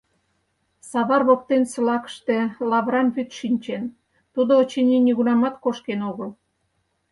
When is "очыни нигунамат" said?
4.61-5.55